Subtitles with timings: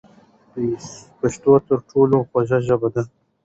[1.19, 3.01] پښتو تر ټولو خوږه ژبه ده.